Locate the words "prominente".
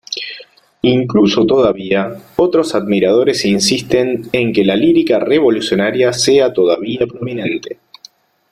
7.05-7.77